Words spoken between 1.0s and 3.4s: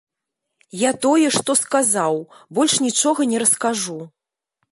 тое што сказаў, больш нічога